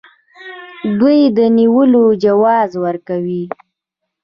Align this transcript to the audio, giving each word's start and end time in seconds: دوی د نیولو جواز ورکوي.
دوی 0.99 1.19
د 1.37 1.39
نیولو 1.57 2.03
جواز 2.23 2.71
ورکوي. 2.85 3.43